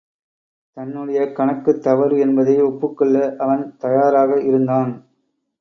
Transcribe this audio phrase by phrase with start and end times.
[0.77, 4.91] தன்னுடைய கணக்குத் தவறு என்பதை ஒப்புக் கொள்ள அவன் தயாராக இருந்தான்.